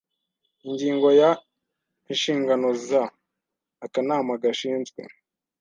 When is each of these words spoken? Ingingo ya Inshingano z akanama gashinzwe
Ingingo 0.67 1.07
ya 1.19 1.29
Inshingano 2.11 2.67
z 2.85 2.87
akanama 3.85 4.31
gashinzwe 4.43 5.01